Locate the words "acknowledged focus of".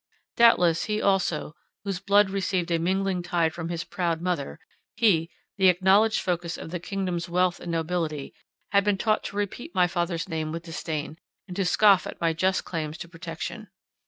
5.67-6.71